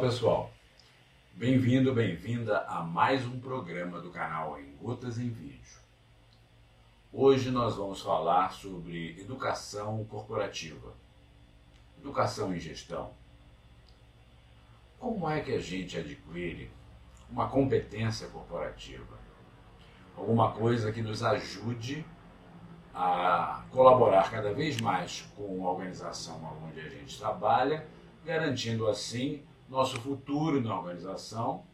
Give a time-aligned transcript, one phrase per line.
[0.00, 0.50] pessoal,
[1.34, 5.78] bem-vindo, bem-vinda a mais um programa do canal Em Gotas em Vídeo.
[7.12, 10.94] Hoje nós vamos falar sobre educação corporativa,
[11.98, 13.10] educação em gestão.
[14.98, 16.70] Como é que a gente adquire
[17.30, 19.18] uma competência corporativa?
[20.16, 22.02] Alguma coisa que nos ajude
[22.94, 27.86] a colaborar cada vez mais com a organização onde a gente trabalha,
[28.24, 31.64] garantindo assim nosso futuro na organização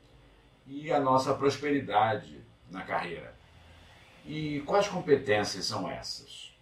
[0.66, 3.34] e a nossa prosperidade na carreira.
[4.24, 6.52] E quais competências são essas?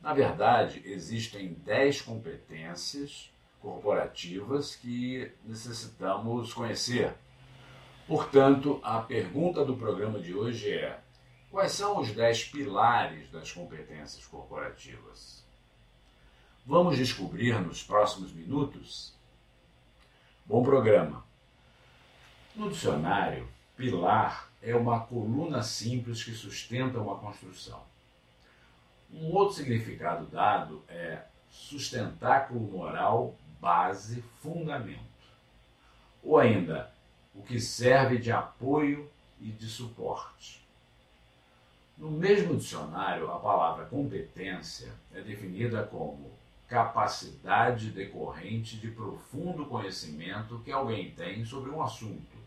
[0.00, 7.14] Na verdade, existem 10 competências corporativas que necessitamos conhecer.
[8.06, 11.00] Portanto, a pergunta do programa de hoje é:
[11.50, 15.44] quais são os 10 pilares das competências corporativas?
[16.66, 19.14] Vamos descobrir nos próximos minutos?
[20.44, 21.24] Bom programa.
[22.56, 27.80] No dicionário, pilar é uma coluna simples que sustenta uma construção.
[29.14, 35.00] Um outro significado dado é sustentáculo moral, base, fundamento.
[36.24, 36.92] Ou ainda,
[37.36, 39.08] o que serve de apoio
[39.40, 40.66] e de suporte.
[41.96, 46.32] No mesmo dicionário, a palavra competência é definida como
[46.72, 52.38] capacidade decorrente de profundo conhecimento que alguém tem sobre um assunto.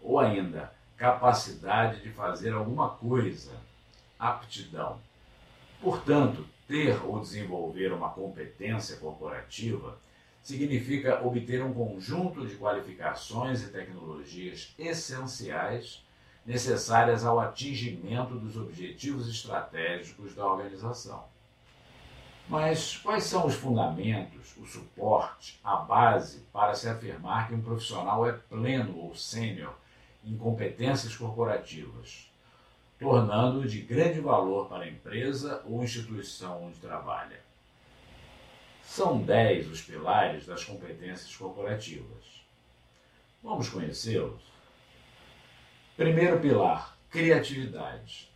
[0.00, 3.52] Ou ainda, capacidade de fazer alguma coisa,
[4.18, 4.98] aptidão.
[5.80, 9.96] Portanto, ter ou desenvolver uma competência corporativa
[10.42, 16.02] significa obter um conjunto de qualificações e tecnologias essenciais
[16.44, 21.30] necessárias ao atingimento dos objetivos estratégicos da organização.
[22.48, 28.26] Mas quais são os fundamentos, o suporte, a base para se afirmar que um profissional
[28.26, 29.74] é pleno ou sênior
[30.24, 32.30] em competências corporativas,
[32.98, 37.40] tornando-o de grande valor para a empresa ou instituição onde trabalha?
[38.84, 42.42] São dez os pilares das competências corporativas.
[43.42, 44.42] Vamos conhecê-los?
[45.96, 48.31] Primeiro pilar: criatividade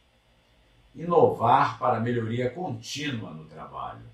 [0.96, 4.04] inovar para melhoria contínua no trabalho.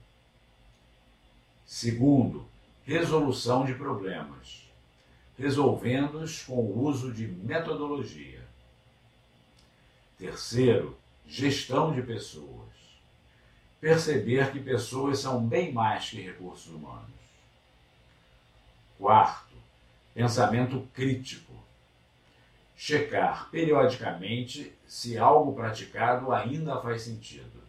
[1.65, 2.47] Segundo,
[2.85, 4.69] resolução de problemas,
[5.39, 8.43] resolvendo-os com o uso de metodologia.
[10.19, 12.73] Terceiro, gestão de pessoas.
[13.81, 17.11] Perceber que pessoas são bem mais que recursos humanos.
[18.99, 19.55] Quarto,
[20.15, 21.62] pensamento crítico
[22.85, 27.63] checar periodicamente se algo praticado ainda faz sentido.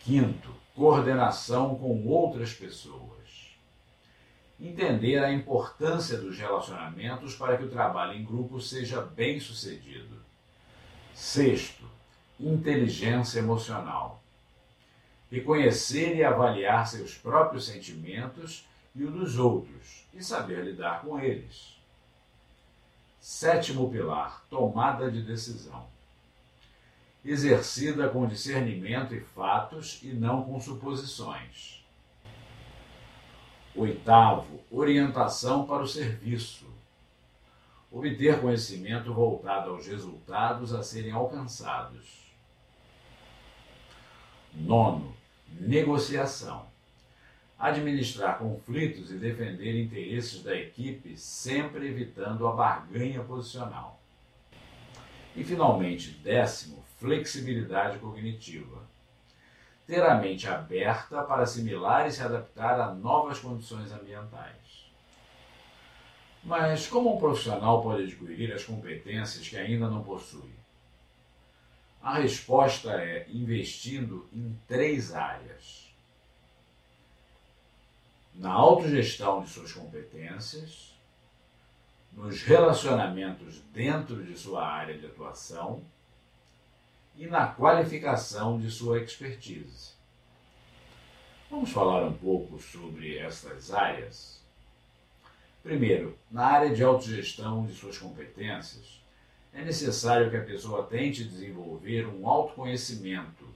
[0.00, 3.56] Quinto, coordenação com outras pessoas.
[4.58, 10.16] Entender a importância dos relacionamentos para que o trabalho em grupo seja bem sucedido.
[11.14, 11.88] Sexto,
[12.40, 14.20] inteligência emocional.
[15.30, 18.66] Reconhecer e avaliar seus próprios sentimentos
[18.96, 21.77] e o dos outros e saber lidar com eles.
[23.28, 25.86] Sétimo pilar: tomada de decisão.
[27.22, 31.84] Exercida com discernimento e fatos e não com suposições.
[33.76, 36.64] Oitavo: orientação para o serviço.
[37.92, 42.32] Obter conhecimento voltado aos resultados a serem alcançados.
[44.54, 45.14] Nono:
[45.60, 46.64] negociação
[47.58, 54.00] administrar conflitos e defender interesses da equipe, sempre evitando a barganha posicional.
[55.34, 58.86] E, finalmente, décimo, flexibilidade cognitiva.
[59.86, 64.86] Ter a mente aberta para assimilar e se adaptar a novas condições ambientais.
[66.44, 70.52] Mas como um profissional pode adquirir as competências que ainda não possui?
[72.00, 75.87] A resposta é investindo em três áreas
[78.38, 80.94] na autogestão de suas competências,
[82.12, 85.82] nos relacionamentos dentro de sua área de atuação
[87.16, 89.92] e na qualificação de sua expertise.
[91.50, 94.40] Vamos falar um pouco sobre essas áreas?
[95.62, 99.02] Primeiro, na área de autogestão de suas competências,
[99.52, 103.48] é necessário que a pessoa tente desenvolver um autoconhecimento,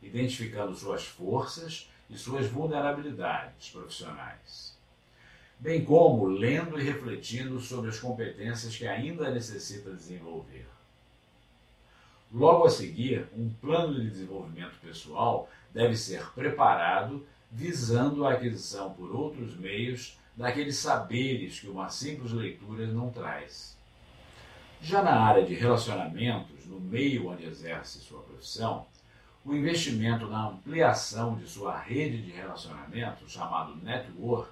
[0.00, 4.76] identificando suas forças e suas vulnerabilidades profissionais,
[5.58, 10.66] bem como lendo e refletindo sobre as competências que ainda necessita desenvolver.
[12.30, 19.14] Logo a seguir, um plano de desenvolvimento pessoal deve ser preparado visando a aquisição por
[19.14, 23.76] outros meios daqueles saberes que uma simples leitura não traz.
[24.80, 28.86] Já na área de relacionamentos, no meio onde exerce sua profissão,
[29.44, 34.50] o investimento na ampliação de sua rede de relacionamentos, chamado network,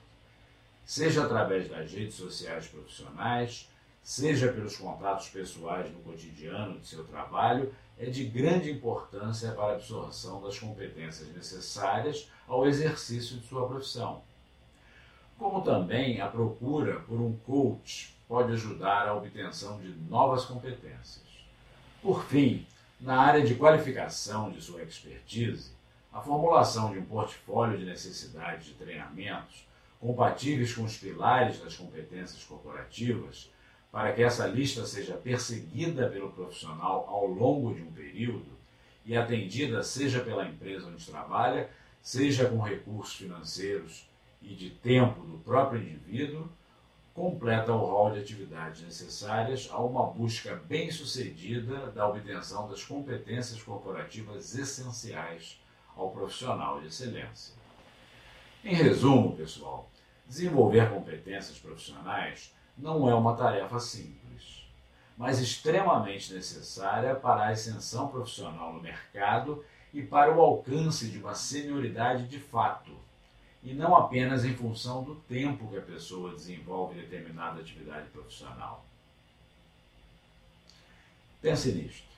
[0.85, 3.71] seja através das redes sociais profissionais,
[4.03, 9.73] seja pelos contatos pessoais no cotidiano de seu trabalho, é de grande importância para a
[9.75, 14.23] absorção das competências necessárias ao exercício de sua profissão.
[15.39, 21.25] Como também a procura por um coach pode ajudar à obtenção de novas competências.
[22.03, 22.67] Por fim,
[23.01, 25.73] na área de qualificação de sua expertise,
[26.13, 29.67] a formulação de um portfólio de necessidades de treinamentos
[29.99, 33.51] compatíveis com os pilares das competências corporativas
[33.91, 38.59] para que essa lista seja perseguida pelo profissional ao longo de um período
[39.05, 41.71] e atendida seja pela empresa onde trabalha,
[42.03, 44.09] seja com recursos financeiros
[44.43, 46.49] e de tempo do próprio indivíduo,
[47.15, 54.57] completa o rol de atividades necessárias a uma busca bem-sucedida da obtenção das competências corporativas
[54.57, 55.61] essenciais
[55.97, 57.55] ao profissional de excelência.
[58.65, 59.91] Em resumo, pessoal,
[60.27, 64.67] desenvolver competências profissionais não é uma tarefa simples,
[65.17, 71.35] mas extremamente necessária para a ascensão profissional no mercado e para o alcance de uma
[71.35, 72.93] senioridade de fato,
[73.63, 78.85] e não apenas em função do tempo que a pessoa desenvolve determinada atividade profissional.
[81.43, 82.10] Pense nisto.